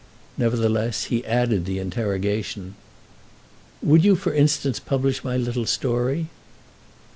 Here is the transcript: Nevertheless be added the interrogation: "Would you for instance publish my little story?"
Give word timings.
Nevertheless 0.35 1.09
be 1.09 1.23
added 1.27 1.65
the 1.67 1.77
interrogation: 1.77 2.73
"Would 3.83 4.03
you 4.03 4.15
for 4.15 4.33
instance 4.33 4.79
publish 4.79 5.23
my 5.23 5.37
little 5.37 5.67
story?" 5.67 6.29